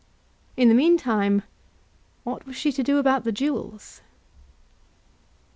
[0.57, 1.43] In the meantime,
[2.23, 4.01] what was she to do about the jewels?